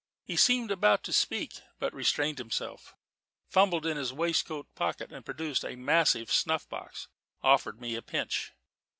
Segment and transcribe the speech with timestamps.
[0.23, 2.95] He seemed about to speak, but restrained himself,
[3.47, 7.07] fumbled in his waistcoat pocket, and producing a massive snuff box,
[7.43, 8.51] offered me a pinch.